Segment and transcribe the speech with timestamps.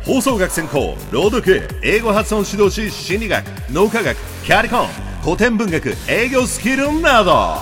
[0.06, 4.86] オ放送学専攻朗読英語発音指導士心理学脳科学キャリコン
[5.22, 7.56] 古典文学営業スキルなど。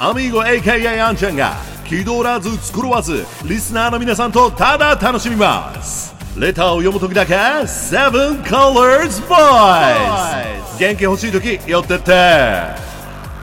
[0.00, 1.54] アミーゴ AKA アンちゃんが
[1.86, 6.16] 気取らず作わずリスナーの皆さんとただ楽しみます。
[6.36, 12.85] レターを読むときだけ7 Colors Boys 元気欲しいとき寄ってって。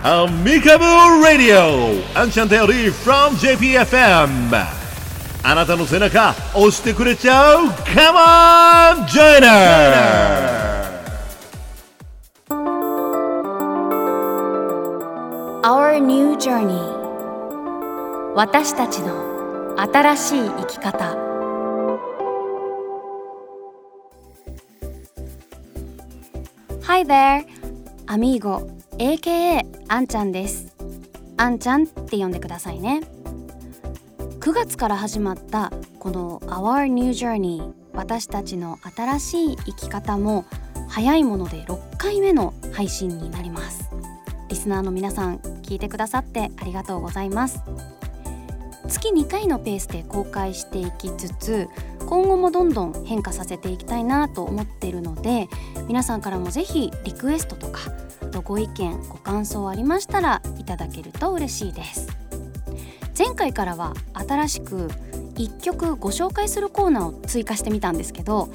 [0.05, 4.53] アミカボラディオアンちゃん頼り from JPFM
[5.45, 7.67] あなたの背中押してくれちゃう?
[7.67, 10.43] Come on Joiner!
[15.63, 16.81] Our New Journey.
[18.35, 21.15] 私たちの新しい生き方。
[26.83, 27.45] Hi there!
[28.05, 30.75] アミーゴ AKA あんちゃんです。
[31.35, 33.01] あんちゃんって呼んでくださいね。
[34.39, 40.45] 9月から始まったこの Our New Journey 私たちの新しい生き方も
[40.89, 43.89] 早いもので6回目の配信になります。
[44.49, 47.61] リスナーの皆さん聞いてくださってありがとうございます。
[48.87, 51.67] 月2回のペースで公開していきつつ
[52.05, 55.47] 今後もどんどん変化させていきたいなと思っているので
[55.87, 57.79] 皆さんからもぜひリクエストとか
[58.43, 62.07] ご意見ご感想ありましたらいただけると嬉しいです。
[63.17, 64.87] 前回からは新しく
[65.35, 68.49] 1曲ご紹介するコーナーを追加してみたんですけど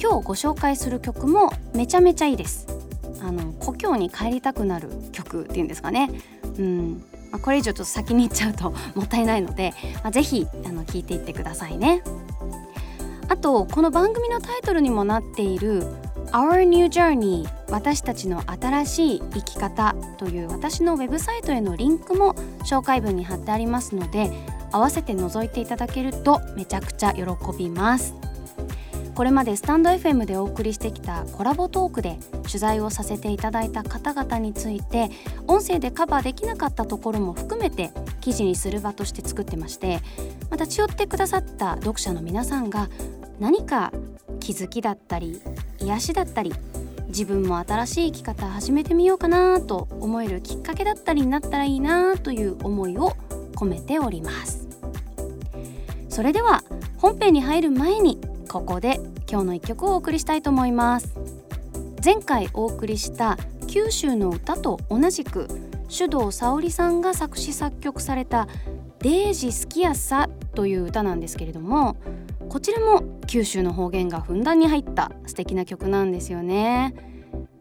[0.00, 2.66] 今日ご紹介する曲もめちゃめちゃいいです。
[3.20, 6.10] あの故郷に帰りたくなる曲っていうんですかね。
[6.58, 7.04] うん。
[7.30, 12.02] まあ、これ以上ちょっと先に行っちゃうともったいないので、まあ、ぜひあの聞いていってくださいね。
[13.28, 15.86] あとこの番組のタイトルにもなっている
[16.32, 24.30] Our New Journey 私たちの新しい生き方という私のウェブサイトへのリンクも紹介文に貼ってありますので
[24.70, 27.24] 合わせて覗いていただけるとめちゃくちゃ喜
[27.58, 28.14] びます。
[29.14, 35.10] これまでスタンド FM でお送りしてきたコラボトークで取材をさせていただいた方々について
[35.46, 37.90] 音声でカバーできなかったところも含めて
[38.22, 40.00] 記事にする場として作ってまして
[40.48, 42.88] また立ち寄ってくださった読者の皆さんが
[43.38, 43.92] 何か
[44.42, 45.40] 気づきだったり
[45.78, 46.52] 癒しだったり
[47.06, 53.12] 自分も新しい生き方始めてみようかなと思えるきっかけだったりになったらいいなという思いを
[53.54, 54.66] 込めております。
[56.08, 56.62] それでは
[56.96, 61.14] 本編に入る前にここで今日の一曲をお送りしたいと思います。
[62.04, 63.38] 前回お送りした
[63.68, 65.46] 九州の歌と同じく
[65.88, 68.48] 手動沙織さんが作詞作曲された
[68.98, 71.96] 「デージ好きやさ」という歌なんですけれども
[72.52, 76.94] こちらも九州の方言がふんだんに入った素敵な曲なんですよね。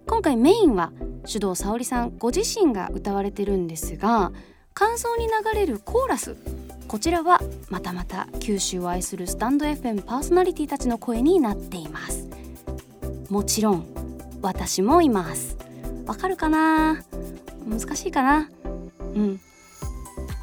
[0.05, 0.91] 今回メインは
[1.25, 4.33] 手動沙織さんご自身が歌われてるんですが
[4.73, 6.35] 感想に流れるコーラス。
[6.89, 12.27] こちらはまたまた九州を愛するスタンド FM パーソナリティたちの声になっています。
[13.29, 13.85] もちろん
[14.41, 15.55] 私もいます。
[16.05, 17.01] わかるかな？
[17.65, 18.49] 難しいかな？
[19.15, 19.39] うん。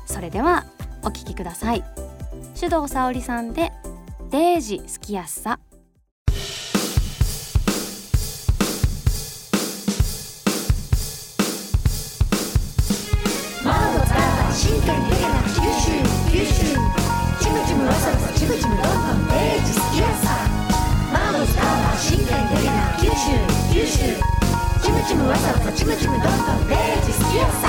[0.07, 0.65] それでは
[1.03, 1.85] お聴きください。
[2.59, 3.73] 手動沙織さんで
[4.31, 5.59] デージ好きやすさ。
[14.59, 15.91] 九州
[16.31, 16.53] 九州
[17.41, 20.27] チムチムわさわさチムチムどんどんデージ好きやさ
[21.11, 23.15] マーを使った真剣にな九州
[23.73, 23.99] 九州。
[24.83, 27.68] チムチムわさわさチムチムどんどんデージ好きやさ。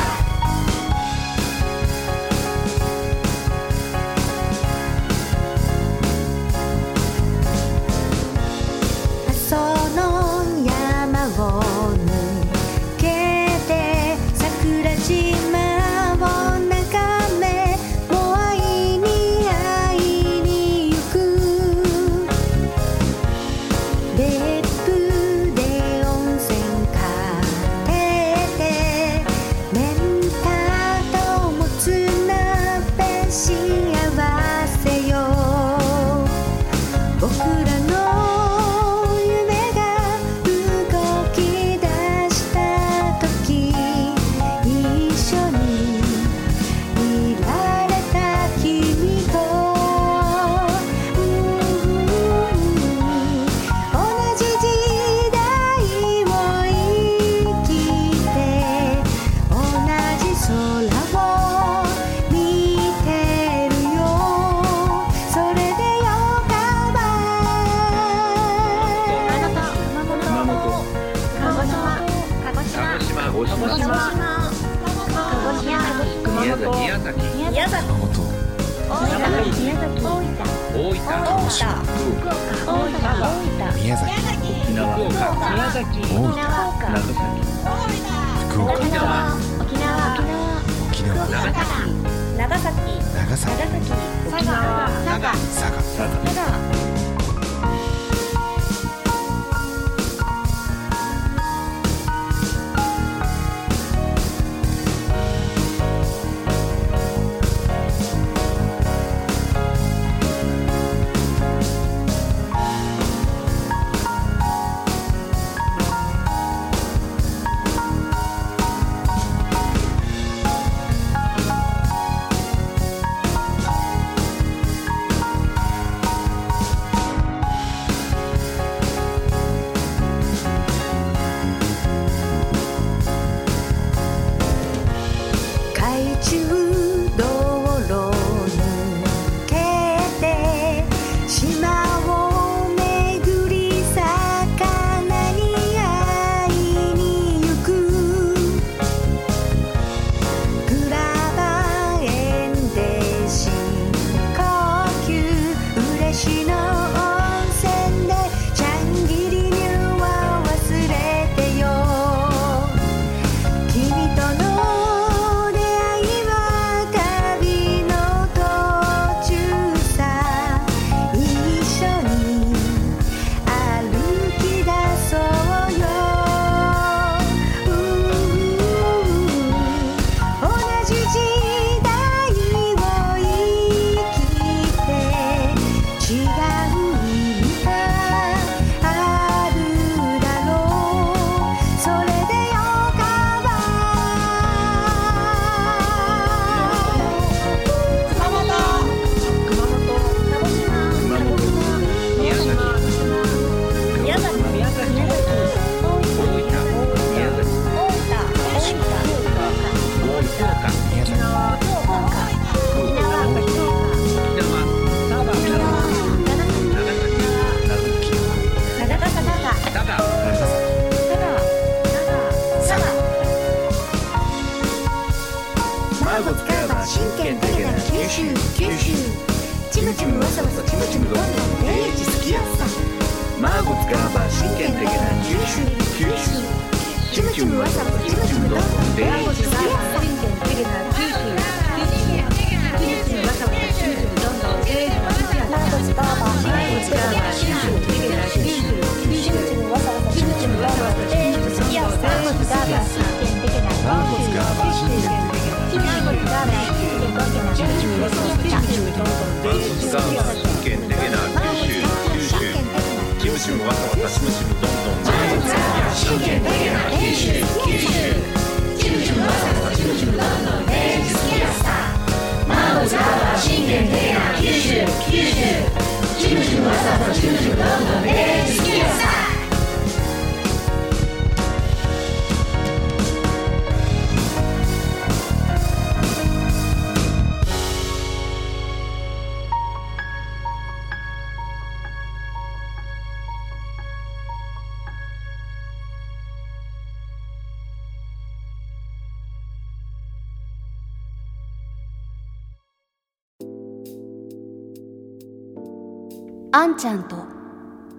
[306.59, 307.15] あんちゃんと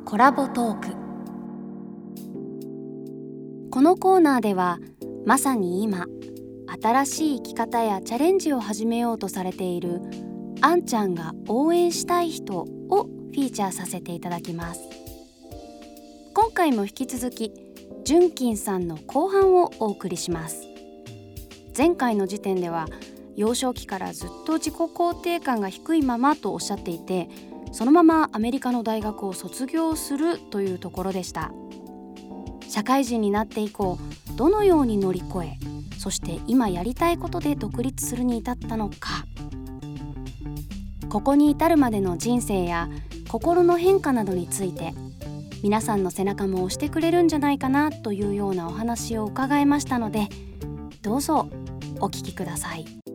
[0.05, 0.89] コラボトーク。
[3.71, 4.79] このコーナーでは
[5.25, 6.05] まさに今
[6.83, 10.03] 新しい生き方やチャレンジを始めようとされている
[10.61, 12.67] あんちゃんが応援したい人を
[13.05, 14.83] フィーチャーさせていただきます。
[16.35, 17.55] 今回も引き続き
[18.05, 20.67] 純金さんの後半をお送りします。
[21.75, 22.89] 前回の時点では
[23.37, 27.31] 幼少期からずっと自己肯定感が低いままとおっしゃっていて
[27.73, 31.53] そのままアメリカの大学を卒業するというところでした。
[32.69, 33.99] 社会人になって以降
[34.37, 35.59] どのように乗り越え
[35.99, 39.27] そして今やりたいことで独立するに至ったのか。
[41.11, 42.89] ここに至るまでの人生や
[43.29, 44.95] 心の変化などについて
[45.63, 50.29] 皆さんの背中も押してくれるんじゃないかなというようなお話を伺いましたので
[51.03, 51.49] どうぞ
[52.01, 53.10] お聞きください。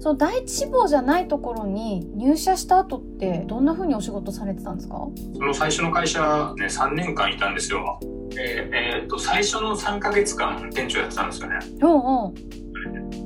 [0.00, 4.96] その第一志望じゃないところに入社した後ってどんな風にお仕事されてたんですか？
[5.34, 8.00] その最初の会社ね、3年間いたんですよ。
[8.30, 11.58] で、えーっと、最初の3ヶ月間店長やってたんですよね。
[11.82, 12.34] おうおう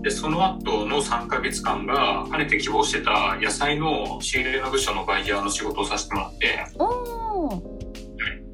[0.02, 6.58] で、その後の3ヶ月間が、かねて希望してた野菜の仕入れの部署のバイヤーの仕事をさせてもらって、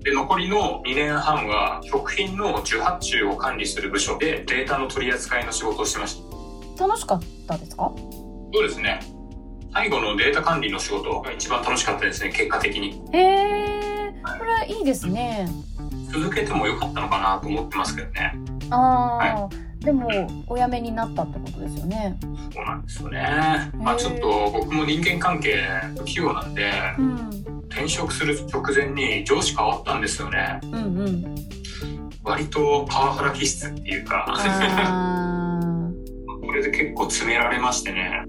[0.05, 6.23] で、残りの2年半は、食品の受発注を管理する部署で、データの取り扱いの仕事をしてまし
[6.77, 6.87] た。
[6.87, 7.93] 楽しかったですか？
[8.53, 9.01] そうですね。
[9.73, 13.01] 最後のデータ管理の仕事が一番楽しかったですね、結果的に。
[13.13, 13.91] へえ
[14.23, 15.49] これはいいですね
[16.13, 18.35] 続けてもよかったのかなと思ってますけどね。
[18.71, 19.49] ああ、
[19.85, 20.09] でも
[20.49, 22.17] お辞めになったってことですよね
[22.53, 23.71] そうなんですよね。
[23.75, 25.65] まあちょっと僕も人間関係
[26.05, 27.31] 器用なんで、うん
[27.71, 30.59] 転職する直前に上司変わったんですよね。
[30.65, 31.35] うんうん
[32.23, 35.61] 割とパワハラ気質っていうか、あ
[36.45, 38.25] これで結構詰められましてね。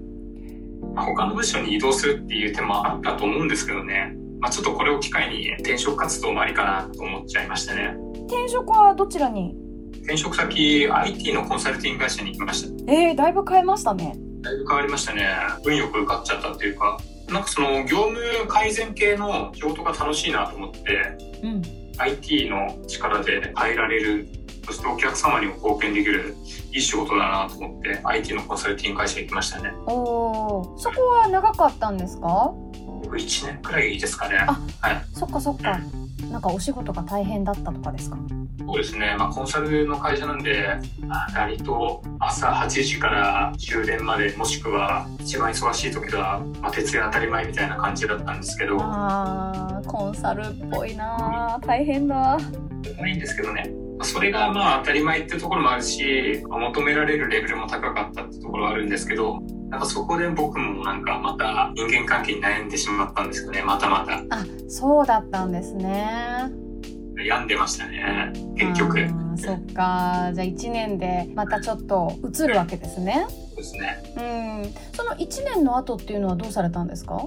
[0.94, 4.14] まあ他の部署に移動するっていう手もあったと思うんですけどね。
[4.40, 7.94] まあちょっとこれを機会に転職活動もありかなと思っちゃいましてね。
[7.96, 9.54] ー転職はどちらに？
[10.02, 12.92] 転職先 IT のコンサルティング会社に行きました。
[12.92, 15.24] えー、だいぶ変えましたねだいぶ変わりましたね。
[15.64, 18.18] 運よく受かっちゃったっていうか、なんかその業務
[18.48, 20.80] 改善系の仕事が楽しいなと思って、
[21.42, 21.62] うん
[21.98, 24.26] IT の力で変えられる、
[24.64, 26.36] そしてお客様にも貢献できる
[26.72, 29.72] いい仕事だなと思って、IT のコンサルティング会社行きましたね。
[29.86, 32.52] おーそこは長かったんですか？
[33.02, 34.36] 僕1年くらいですかね。
[34.46, 35.04] あはい。
[35.12, 35.78] そっかそっか
[36.30, 38.16] なんかお仕事が大変だったとかですか？
[38.64, 39.16] そうですね。
[39.18, 40.66] まあコンサルの会社なんで、
[41.06, 52.38] まあ割と朝8時から終電まで、もしくは一番忙しい時は、まあ徹夜当たり前みたいな感じだったんですけど、あーコンサルっぽいなー大変だ
[52.98, 53.68] ないんですけどね。
[54.04, 63.62] それがまあ当たり前ってところもあるし、求められるレベルも高かったってところはあるんですけど、なんかそこで僕もなんかまた人間関係に悩んでしまったんですよね。
[63.62, 64.18] またまた。
[64.34, 66.50] あそうだったんですね
[67.24, 68.32] 病んでましたね。
[68.56, 69.08] 結局。
[69.36, 74.02] そっかじゃあ1年でまたちょっと移るわけですねそうですね。
[74.16, 74.20] う
[74.68, 77.18] んその1年の後っていうのはどうされたんですか？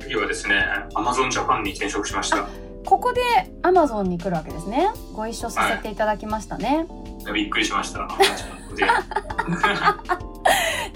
[0.00, 2.48] 次はですね、Amazon Japan に転職しました。
[2.88, 3.20] ここで
[3.62, 4.88] Amazon に来るわけですね。
[5.12, 6.86] ご一緒させていただきましたね、
[7.34, 8.08] びっくりしました。
[8.76, 8.86] で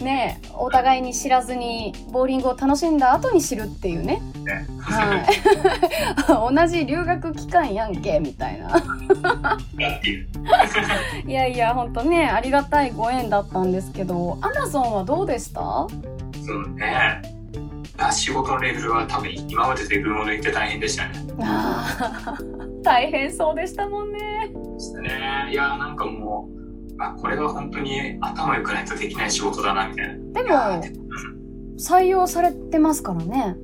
[0.04, 4.22] ねえお互いに知らずにボーリングを楽しんだ後に知るっていうね。
[4.42, 4.66] ね。
[4.80, 5.16] は
[6.50, 6.56] い。
[6.56, 8.70] 同じ留学期間やんけみたいな。
[11.26, 15.60] いやいやほんとねありがたいご縁だったんですけど Amazon はどうでした？
[15.60, 15.88] そ
[16.54, 17.20] うね。
[18.08, 21.14] あ仕事のレベルは多分今までで群を抜いて大変でしたね。
[22.82, 24.18] 大変そうでしたもんね
[24.74, 25.48] ですね。
[25.50, 26.48] いや、なんかも
[26.98, 30.80] う、あ、これは本当に頭良くないとできない仕事だな、みたいな。
[30.80, 31.02] でも
[31.78, 33.56] 採用されてますからね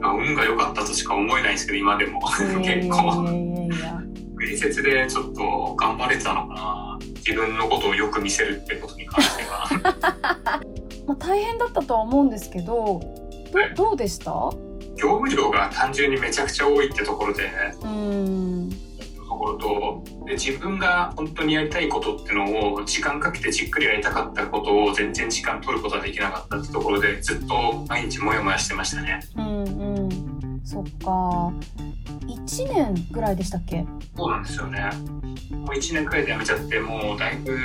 [0.00, 2.20] まあ、運が良かったとしか思えないんですけど、今でも。
[2.62, 6.98] 結構、面接でちょっと頑張れたのかな。
[7.26, 10.60] 自分のことをよく見せるってことに関しては。
[11.06, 13.00] まあ、大変だったとは思うんですけど
[13.76, 14.30] どどうでした？
[14.96, 17.44] 業務量が単純にめちゃくちゃ多いってところで、
[17.82, 18.70] うーん。
[19.16, 29.20] ところとで自分が本当にやりたいことってのを時間かけてじっくりやりたかったことを全然時間取ることができなかったってところでずっと毎日モヤモヤしてましたね。
[29.36, 30.60] うんうん。
[30.64, 31.52] そっか。
[32.26, 33.84] 1年ぐらいでしたっけ？
[34.16, 34.90] そうなんですよね。
[35.50, 37.56] もう1年くらいで辞めちゃってもうだいぶ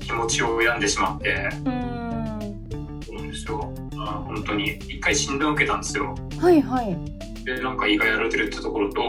[0.00, 1.30] 気持ちを病んでしまって。
[1.30, 3.04] うーん。
[3.04, 3.72] そうなんですよ。
[3.76, 6.14] あ本当に一回診断を受けたんですよ。
[6.40, 6.96] はいはい。
[7.44, 9.02] でなんか胃がやられてるってところと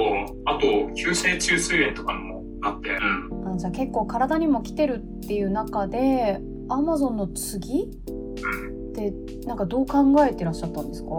[0.46, 7.84] あと急性中枢炎とかにもなって、うん、あじゃあ結構体にも来てるっていう中で Amazon の次？
[7.84, 9.14] って
[9.46, 11.10] なんかどう考えてらっしゃったんですか？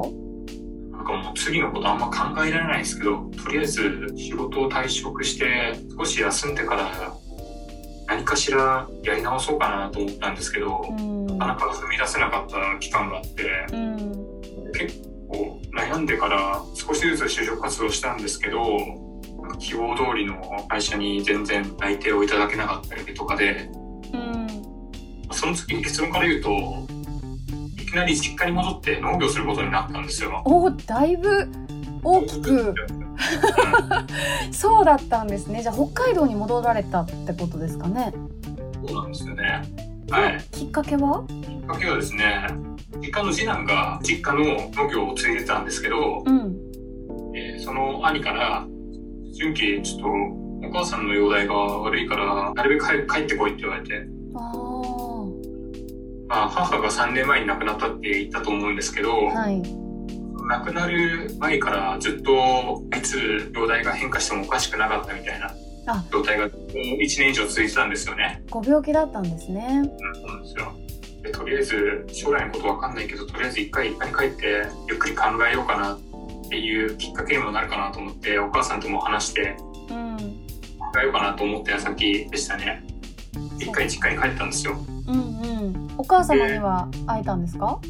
[0.93, 7.15] なんかもう次のことあんま考えられないですけど、とりあえず仕事を退職して少し休んでから
[8.07, 11.27] 何かしらやり直そうかなと思ったんですけど、うん。
[11.39, 13.99] なかなか踏み出せなかった期間があって、うん。
[14.73, 18.79] 結構悩んでから少しずつ就職活動したんですけど、
[19.59, 23.71] 希望通りの会社に全然内定をいただけなかったりとかで、
[24.13, 24.47] うん。
[25.33, 26.51] その次に結論から言うと、
[27.83, 30.43] いきなり実家に戻って農業することになったんですよ。
[30.45, 31.49] おだいぶ
[32.03, 32.75] 大きく
[34.53, 35.63] そうだったんですね。
[35.63, 38.13] じゃあ北海道に戻られたってことですかね。
[38.87, 39.63] そうなんですよね。
[40.11, 40.45] はい。
[40.53, 41.25] きっかけは？
[41.27, 42.47] きっかけはですね、
[43.01, 46.57] 実家の次男が実家の農業を継いでたんですけど、うん。
[47.37, 48.65] えーその兄から、
[49.33, 54.53] 純喜、ちょっとお母さんの容体が悪いから、なるべく帰ってこいって言われて、あ
[56.29, 59.63] まあ、母が3年前に亡くなったって言ったと思うんですけど、あはい
[60.49, 65.53] 亡くなる前からずっといつ容体が変化してもおかしくなかったみたいな
[65.89, 66.05] あ。
[66.11, 68.43] 状態が1年以上続いてたんですよね。
[68.51, 69.83] ご病気だったんですね。
[70.15, 70.73] そうなんですよ。
[71.23, 79.57] でとりあえず将来のことわかんないけどとりあえず一回一家に帰ってゆっくり考えようかなっていうきっかけにもなるかなと思ってお母さんとも話して
[79.91, 82.85] うん考えようかなと思った矢先でしたね。
[83.59, 84.77] 一回実家に帰ったんですよ。
[85.09, 85.21] うんう
[85.71, 85.91] ん。
[85.99, 87.81] お母様には会えたんですか？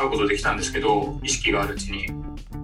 [0.00, 2.06] 会うことできたんですけど意識があるうちに。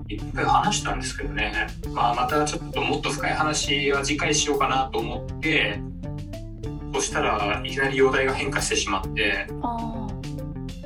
[0.09, 1.67] いっぱい話したんですけどね。
[1.93, 5.81] まあまたちょっともっと深い話は次回しようかなと思って
[6.95, 10.07] そしたらいきなり容体が変化してしまってあ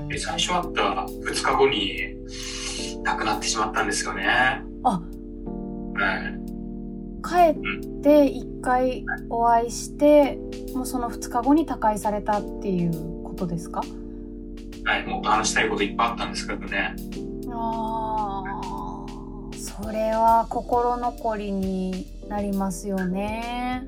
[0.09, 2.15] で最初会った2日後に
[3.03, 4.25] 亡くなってしまったんですよね。
[4.85, 4.91] あ。
[4.91, 5.03] はい。
[7.23, 10.39] あ帰って一回お会いして
[10.75, 13.83] もうその2日後に他界されたっていうことですか？
[14.85, 16.95] はい、もっと話したいこといっぱいあったんですけどね。
[17.53, 18.81] ああ
[19.57, 23.85] それは心残りになりますよね。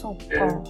[0.00, 0.62] そっか。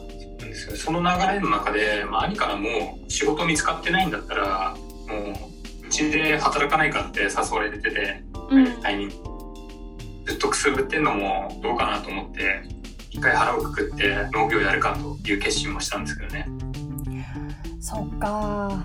[0.77, 4.77] その流れの中で、まあ、兄からも仕事見つかってないんだったら
[5.09, 5.17] も
[5.83, 8.83] ううちで働かないかって誘われてて、うん。
[8.83, 9.15] タイミング。
[10.25, 12.63] ずっとくすぶってんのもどうかなと思って
[13.11, 16.47] 一回腹をくくって農業やるかという決心もしたんですけどね
[17.95, 18.83] そっか。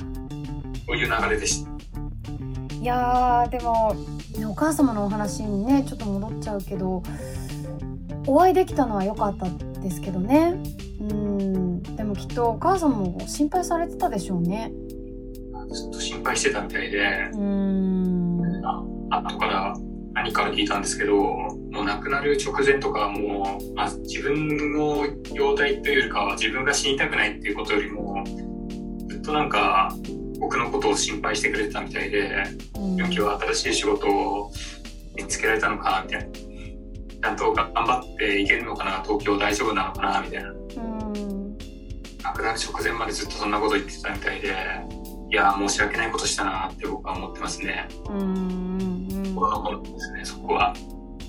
[0.86, 1.72] こういう流れでした？
[2.76, 3.96] いやーでも
[4.50, 7.02] お母様のお話にねちょっと戻っちゃうけど
[8.26, 9.48] お会いできたのは良かった
[9.80, 10.62] ですけどね。
[11.00, 11.82] うん。
[11.96, 14.74] でもきっとお母さんも心配されてたでしょうね。
[15.72, 17.30] ずっと心配してたみたいで。
[17.34, 18.42] うん。
[19.10, 19.74] 後から
[20.16, 28.07] 兄から聞いたんですけどもう亡くなる直前とかはもう、まあ、自分の容体というよりかは自分が死にたくないっていうことよりも
[29.28, 29.94] となんか
[30.40, 32.44] 僕のことを心配してくれてたみたいで
[32.76, 32.96] うん。
[32.96, 34.52] 今日は新しい仕事を
[35.16, 36.34] 見つけられたのかなみたいな。
[36.34, 40.52] ちゃんと頑張っていけるのかな東京大丈夫なのかなみたいな。
[40.52, 41.58] うん。
[42.24, 44.56] 亡くなる直前までずっとそんなこと言ってたみたいで
[45.30, 47.88] いや申し訳ないことしたなって僕は思ってますね。
[48.10, 50.74] うん心の頃ですねそこは。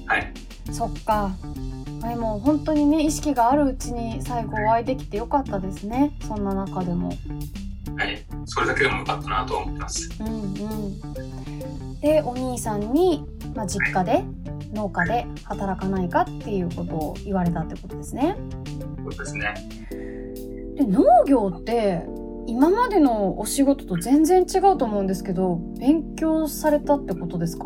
[0.07, 0.33] はい。
[0.71, 1.33] そっか。
[2.03, 7.11] でも本当にね意識があるうちに最後お会いできてよかったですねそんな中でも
[7.97, 8.25] はい。
[8.47, 10.11] それだけでもよかったなとは思ってます。
[10.21, 10.33] うんう
[11.95, 12.01] ん。
[12.01, 13.25] でお兄さんに、
[13.55, 14.25] まあ、実家で
[14.73, 18.37] 農家で働かないかっていうことを言われたってことですね。
[19.03, 19.55] そうですね。
[20.77, 22.05] で農業って
[22.47, 27.65] 今までのお仕事と全然違うと思うんですけど勉強されたってことですか？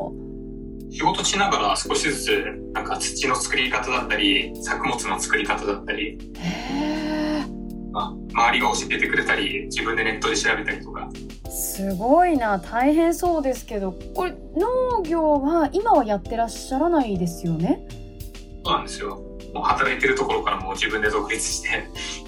[0.90, 6.81] 仕事しながら少しずつなんか土の作り方だったり作物の作り方だったり、へまあ、
[8.34, 11.08] 周りが教えてくれたり自分でネットで調べたりとか。
[11.46, 12.58] えすごいな。
[12.58, 13.92] 大変そうですけど。
[14.14, 17.86] これ農業は今はやってらっしゃらないですよね？
[18.64, 19.20] そうなんですよ。
[19.52, 21.68] もう働いてるところからもう自分で独立して、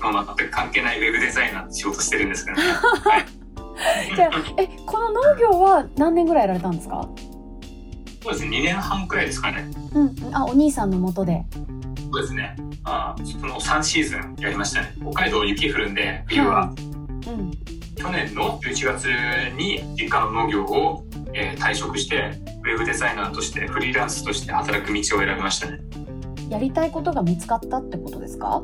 [0.00, 3.24] まあ、全く関係ないウェブデザイナーって仕事してるんですけどね、はい、
[4.14, 7.08] じゃあえこの農業は何年ぐらいやられたんですか？
[8.22, 8.58] そうですね。
[8.58, 9.70] 2年半くらいですかね。
[9.94, 10.14] うん。
[10.34, 11.44] あお兄さんのもとで
[12.14, 12.55] そうですね。
[12.85, 14.92] あその3シーズンやりましたね。
[15.00, 16.72] 北海道雪降るんで冬は、
[17.27, 17.50] うん。
[17.96, 19.07] 去年の11月
[19.57, 25.81] に実家の農業を、えー退職してウェブデザイナーとしてフリーランスとして働く道を選びましたね。
[26.50, 28.62] やりたいことが見つかったってことですか？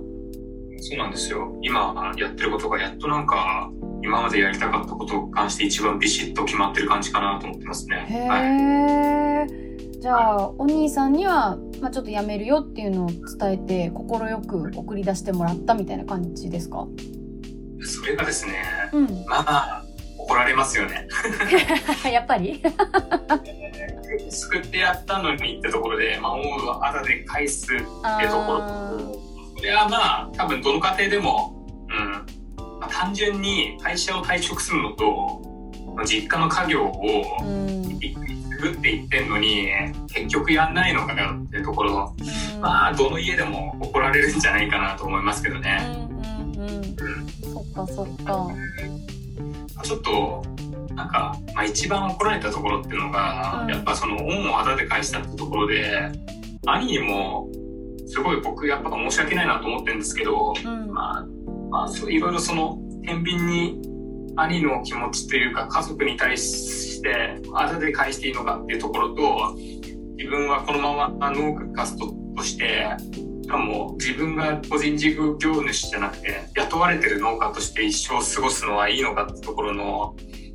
[0.83, 1.59] そうなんですよ。
[1.63, 3.71] 今やってることがやっとなんか
[4.03, 8.07] 今までやりたかったことに関して一番ビシッと決まってる感じかなと思ってますね。
[8.09, 8.43] へはい、
[9.53, 9.69] え、
[10.01, 16.87] じゃあお兄さんには、まあ、ちょっとやめるよっていうのを伝えて快く送り出してもらったみたいな感じですか？
[17.83, 18.53] それがですね
[18.93, 19.25] うん。
[19.29, 19.85] まあ
[20.19, 21.07] 怒られますよね。
[22.11, 22.63] やっぱり？
[24.31, 28.59] 救ってやったのにってところで、まあ、思うはあだで返すってところ。
[28.63, 28.97] あ
[29.57, 32.27] それはまあ多分どの家庭でも、うん。
[32.81, 35.43] まあ、単純に会社を退職するのと
[36.05, 37.25] 実家の家業を
[38.61, 39.69] 作っていってんのに
[40.09, 42.15] 結局やんないのかよってところ
[42.61, 45.79] まあどの家でも怒られるんじゃないかなと思いますけどうね。
[45.79, 46.11] ん
[46.59, 46.97] うんうん。
[47.53, 48.49] そっかそっか。
[49.83, 50.43] ちょっと
[50.95, 53.71] なんか、まあ、一番怒られたところっていうのが、うん。
[53.71, 56.13] やっぱその恩をあだで返したってところで
[56.67, 57.49] 兄にも
[58.07, 60.93] すごい僕やっぱ申し訳ないなと思ってるんですけど、うん。
[60.93, 61.27] まあ、
[61.71, 63.81] まあそういろいろその天秤に
[64.37, 69.57] 兄の気持ちというか家族に対してあだで返していいのかっていうところと
[70.16, 72.87] 自分はこのまま農家活動として
[73.43, 80.14] しかも自分が個人事業主じゃなくて雇われてる農家として一生過ごすのはいいのかってところの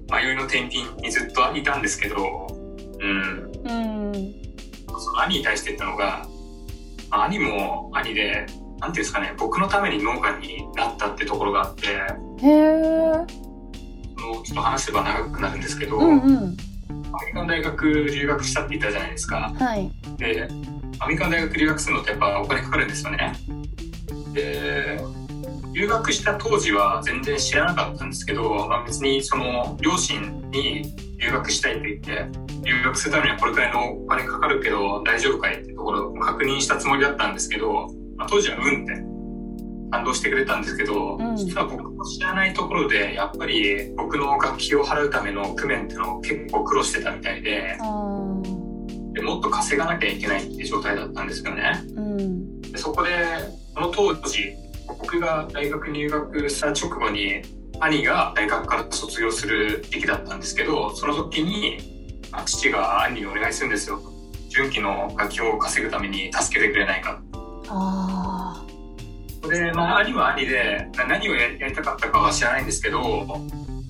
[0.09, 2.47] 迷いの天秤にずっといたんですけど、
[2.99, 3.73] うん、う
[4.13, 4.35] ん。
[4.99, 6.27] その兄に対して言ったのが
[7.09, 8.45] まあ兄も兄で
[8.79, 11.97] なんていうんですかね僕のために農家になったってところがあって
[14.45, 19.53] ちょっと話せば長くなるんですけど、うんうんアメリカの大学留学したって言ったじゃないですか。
[19.57, 20.47] はいで、
[20.99, 23.33] アメリカの大学留学するのってやっぱお金かかるんですよね。
[24.33, 24.99] で、
[25.73, 39.14] 留学した当時は全然知らなかったんですけど、まあ、別にその両親に留学したいって言って、留学するためにはこれくらいのお金かかるけど大丈夫かいってところを確認したつもりだったんですけど、まあ、当時はうんって
[39.91, 47.77] 感動してくれたんですけど、うん実は僕も知らないところでやっぱり僕の学費を払うための工面っていうのを結構苦労してたみたいで、
[49.13, 51.83] でもっと稼がなきゃいけないっていう状態だったんですよね。
[51.95, 53.09] うんでそこで、
[53.73, 54.53] その当時、
[54.87, 57.41] 僕が大学入学した直後に、
[57.79, 63.99] 兄が大学から卒業する時期だったんですけど、その時に、あ父が兄にお願いするんですよ。
[64.49, 67.21] 純期の学費を稼ぐために助けてくれないか。
[69.45, 73.25] あで、まあ、兄は兄で、な何をややりたかったかは知らないんですけど、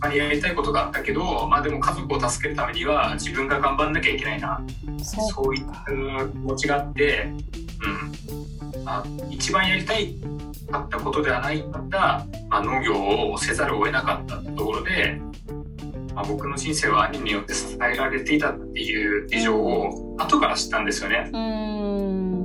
[0.02, 4.62] 兄やりたいことがあったけど、まあでも家族を助けるためには自分が頑張んなきゃいけないな。
[4.86, 5.86] ーそそういった
[6.32, 7.32] 気持ちがあって、
[8.76, 10.16] うん、まあ、一番やりたい
[10.72, 15.20] かったことではないかった、まあ、農業をせざるを得なかったところで、
[16.14, 21.30] まあ、僕の人生は兄によって支えられていたっていう事情を後から知ったんですよね。
[21.32, 22.45] うーん。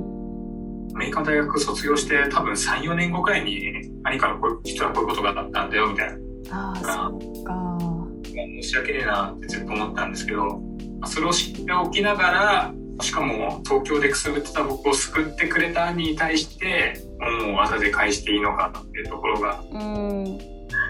[1.01, 6.15] メリカの大学卒業して多分3、4年後くらいに兄からこう実はこういうことがあったんだよみたいな。
[6.51, 7.77] あーそっか
[8.23, 10.59] 申し訳ねえなってずっと思ったんですけど、ま
[11.01, 17.01] あそれを知っておきながら、しかも東京でくすぶってた僕を救ってくれた兄に対して、
[17.41, 20.23] 恩を技で返していいのかっていうところが、うん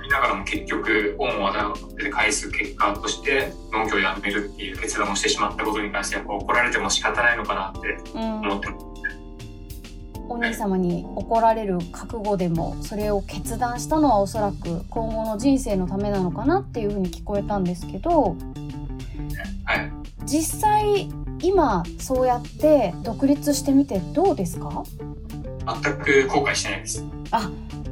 [0.04, 8.91] 見ながらも結局、恩を技で返す結果として農業をやめるっていう決断をしてしまったことに関して、やっぱ怒られても仕方ないのかなってうん思ってます。
[10.32, 18.36] お兄様に怒られる覚悟でもそれを決断したのはおそらく今後の人生のためなのかなっていうふうに聞こえたんですけど
[19.66, 19.92] はい。
[20.26, 21.10] 実際
[21.42, 24.84] 今そうやって独立してみてどうですか？
[25.84, 27.06] 全く後悔してないです。
[27.32, 27.50] あ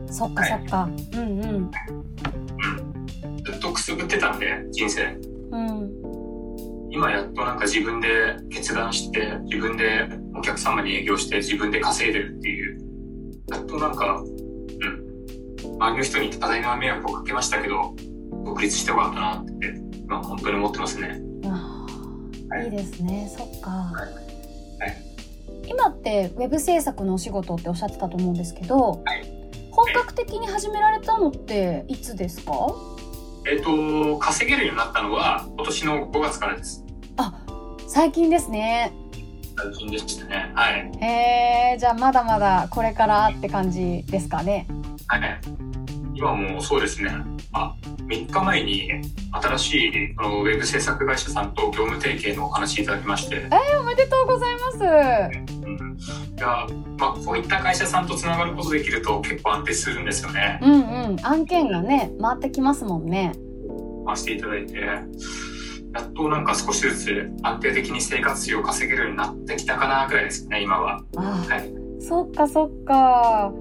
[0.10, 1.71] そっかそっか、うんうんうん。
[3.43, 5.17] ずっとくすぶってたんで、人生。
[5.52, 5.91] うん
[6.91, 8.08] 今やっとなんか自分で
[8.49, 12.80] 決断して自分でお客様に営業して自分で稼いでるっていう。
[13.52, 15.80] やっとなんかうん。
[15.82, 17.93] 周りの人に多大な迷惑をかけましたけど
[18.45, 19.52] 独立してよかったなって
[20.04, 21.21] 今本当に思ってますね。
[21.45, 22.67] あーい。
[22.67, 23.32] いですね。
[23.38, 24.08] そっか、は
[25.65, 25.67] い。
[25.67, 29.23] 今ってウェブ制作のお仕事っておっしゃってたと思うんですけど、はい。
[29.71, 32.52] 本格的に始められたのっていつですか？
[33.49, 36.85] えっ、と稼げるようになったのは今年の5月からです。
[37.88, 38.93] 最近ですね。
[39.57, 40.51] 最近でしたね。
[40.53, 40.91] はい。
[41.01, 44.67] へえじゃあまだまだこれからって感じですかね。
[45.07, 45.41] はい。
[46.13, 47.09] 今もうそうですね。
[47.51, 47.75] あ
[48.07, 48.91] 3日前に
[49.31, 53.47] 新しいこのウェブ制作会社さんと業務提携のお話いただきまして。
[53.79, 60.60] おめでとうございますうんいやまあ、こういった会社さんとつながることできると結構安定するんですよね。
[60.62, 60.76] うんう
[61.15, 63.34] ん案件がね回ってきますもんね
[64.06, 65.04] 回していただいて、や
[66.02, 71.04] っとなんか少しずつ安定的に生活費を稼げるようになってきたかなくらいですね、今は。
[71.15, 71.70] あはい。
[72.02, 73.52] そっかそっか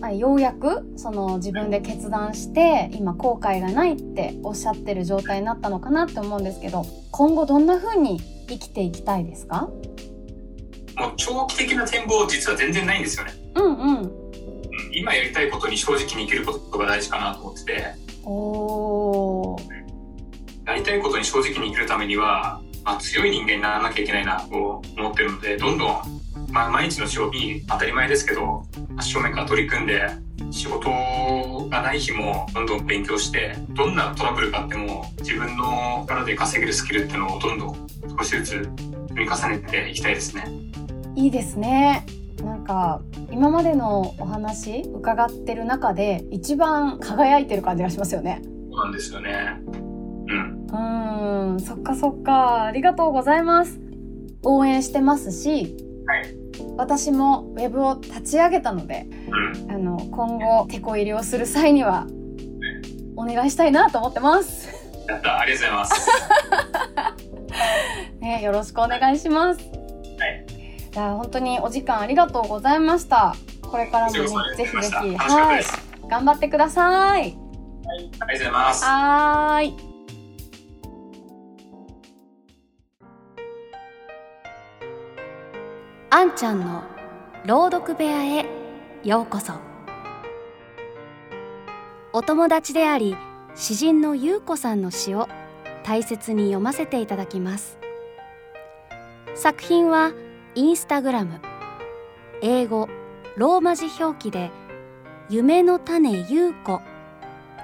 [0.00, 9.70] まあようやくその自分で決断して今後悔がないっておっしゃってる状態になったのかなって思うんですけど今後どんな風に生きていきたいですか？
[10.96, 13.32] もう長期的な展望実は全然ないんですよね。
[13.54, 14.24] うんうんうん
[14.92, 19.74] 今やりたいことに正直に生きることが大事かなと思ってて、おー
[20.66, 26.02] やりたいことに正直に生きるためには、まあ、強い人間にならなきゃいけないなと思ってるので、どんどん、
[26.50, 28.64] まあ、毎日の仕事に当たり前ですけど、
[29.00, 30.08] 正面から取り組んで、
[30.50, 30.88] 仕事
[31.68, 37.86] がない日もどんどん勉強して、どんなトラブルがあっても自分の力で稼げるスキルっていうのをどんどん
[38.18, 38.48] 少しずつ
[39.08, 40.44] 積み重ねていきたいですね。
[41.16, 42.04] いいですね
[42.42, 43.00] なんか
[43.30, 48.50] 今までのお話伺ってる中で一番輝いてる感じがしますよねそ
[48.80, 49.60] うなんですよね。
[49.66, 49.70] う
[50.34, 50.66] ん。
[50.66, 53.78] うーんそっかそっかありがとうございます
[54.42, 56.34] 応援してますし、はい
[56.76, 59.06] 私もウェブを立ち上げたので
[59.66, 59.70] うん。
[59.70, 62.06] あの今後テこ入れをする際には
[63.16, 64.68] お願いしたいなと思ってます。
[65.08, 65.38] やった。
[65.38, 66.08] ありがとうございます。
[68.20, 69.60] ね、よろしくお願いします。
[69.60, 69.83] はい。
[70.94, 73.34] じゃあ本当にお時間ありがとうございました。
[73.68, 74.18] これからもね
[74.56, 75.64] ぜひぜひはい。
[76.08, 77.36] 頑張ってください。
[77.90, 78.84] ありがとうございます。
[78.84, 79.94] はーい。
[86.10, 86.84] あんちゃんの
[87.44, 88.46] 朗読部屋へ
[89.02, 89.52] ようこそ
[92.12, 93.16] お友達であり
[93.56, 95.28] 詩人のゆうこさんの詩を
[95.82, 97.78] 大切に読ませていただきます
[99.34, 100.12] 作品は
[100.56, 101.40] インスタグラム。
[102.40, 102.88] 英語
[103.36, 104.52] ローマ字表記で
[105.28, 106.80] 「夢の種ゆうこ」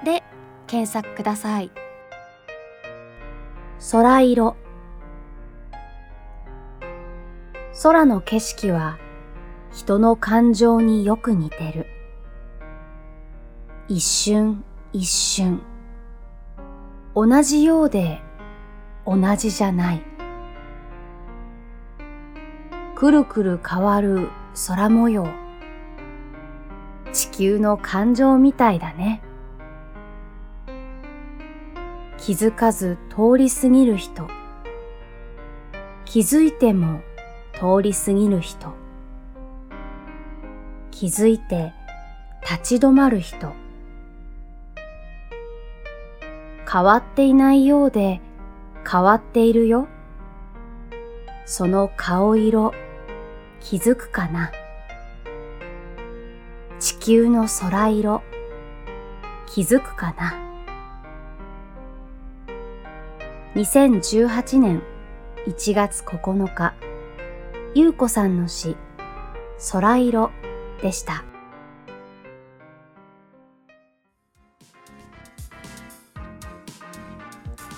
[0.03, 0.23] で
[0.67, 1.71] 検索ください。
[3.91, 4.57] 空色。
[7.81, 8.97] 空の景色は
[9.71, 11.87] 人の感情によく似てる。
[13.87, 15.61] 一瞬一瞬。
[17.15, 18.21] 同じようで
[19.05, 20.10] 同じじゃない。
[23.01, 24.29] くるくる変わる
[24.67, 25.27] 空模様。
[27.11, 29.23] 地球の感情みたいだね。
[32.19, 34.27] 気づかず通り過ぎる人。
[36.05, 37.01] 気づいても
[37.53, 38.71] 通り過ぎる人。
[40.91, 41.73] 気づいて
[42.43, 43.51] 立ち止まる人。
[46.71, 48.21] 変わっていないようで
[48.87, 49.87] 変わっているよ。
[51.47, 52.75] その顔色。
[53.61, 54.51] 気づくかな？
[56.79, 58.21] 地球の空色
[59.45, 60.33] 気づくかな
[63.55, 64.81] ？2018年
[65.47, 66.73] 1月9日
[67.75, 68.75] ゆうこさんの詩
[69.71, 70.31] 空色
[70.81, 71.23] でした。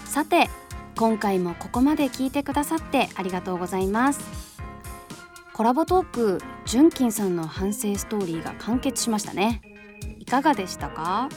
[0.05, 0.47] さて
[0.95, 4.42] 今回もここまで聞いてくださってありがとうございます。
[5.53, 9.61] コラボトークジュンキンさんの反省ストーリーが完結しましたね。
[10.17, 11.29] いかがでしたか？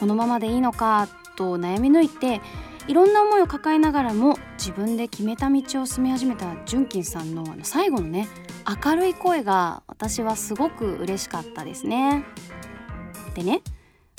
[0.00, 2.40] このままでいいのかと悩み抜いて
[2.88, 8.26] いろんな思いを抱えながらも自分で決めた道を進み始めたジュンキンさんのあの最後のね
[8.84, 12.24] 明るい声が私はすごく嬉しかったですね。
[13.34, 13.62] でね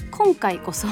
[0.10, 0.88] 今回こそ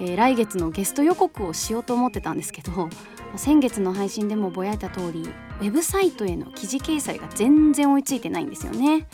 [0.00, 2.88] えー、来月のゲスト予告をしようと思ってたんですけど
[3.36, 5.22] 先月の配信でもぼやいた通り
[5.60, 9.06] ウェブサイトへの記事掲載が全然追いついてないんですよね、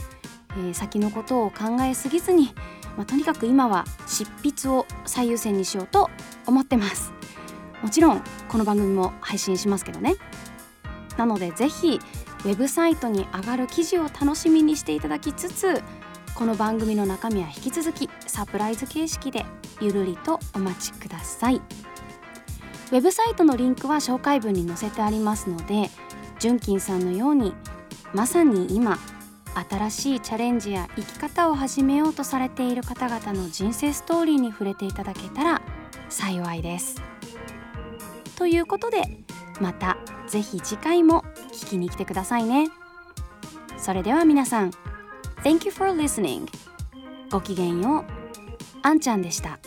[0.50, 2.54] えー、先のことを考えすぎずに、
[2.96, 6.10] まあ、とにかく今は執筆を最優先にしようと
[6.46, 7.12] 思ってます。
[7.82, 10.14] もちろんこの番組も配信しますけどね。
[11.18, 12.00] なのでぜひ
[12.44, 15.82] ウェブサイトに上がる記事を楽しみにしていただきつつ
[16.34, 19.44] この番組の中身は引き続きサプライズ形式で
[19.80, 21.60] ゆるりとお待ちください。
[22.92, 25.90] ウェブサイトのリンクは紹介文に載せてありますので
[26.38, 27.54] ジュンキンさんのように
[28.12, 28.98] まさに今
[29.70, 35.62] 新しいチャレンジや生き方を始めようとされている方々の人生ストーリーに触れていただけたら
[36.08, 37.00] 幸いです。
[38.36, 39.24] ということで
[39.60, 42.68] また是非次回も聞きに来てくださいね。
[43.78, 44.70] それでは皆さん
[45.42, 46.48] Thank you for listening
[47.30, 48.04] ごきげんよう。
[48.82, 49.58] あんちゃんでした。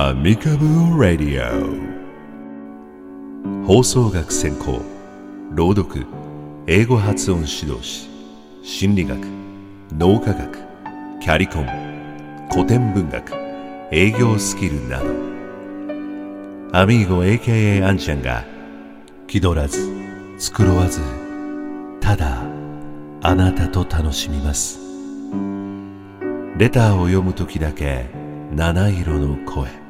[0.00, 1.42] アミカブー・ラディ
[3.64, 4.80] オ放送学専攻
[5.50, 6.06] 朗読
[6.68, 8.08] 英語発音指導士
[8.62, 9.18] 心理学
[9.98, 10.58] 脳科学
[11.20, 11.66] キャリコン
[12.52, 13.34] 古典文学
[13.90, 15.06] 営業スキルなど。
[16.72, 18.44] アミーゴ AKA アンちゃんが
[19.26, 19.80] 気取らず
[20.38, 21.00] 繕わず
[22.00, 22.44] ただ
[23.22, 24.78] あなたと楽しみます。
[26.56, 28.06] レターを読む時だけ
[28.54, 29.87] 七色の声。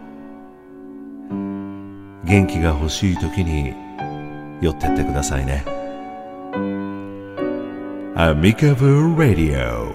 [2.29, 3.75] 元気が欲しい時に
[4.61, 5.64] 寄ってってくださいね。
[8.14, 9.95] アミカブラディオ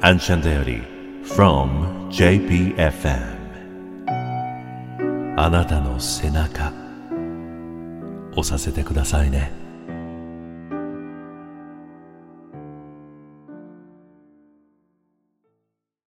[0.00, 0.82] アンシャンダより
[1.24, 3.38] from JPFM
[5.36, 6.72] あなたの背中。
[8.36, 9.57] 押させてくださいね。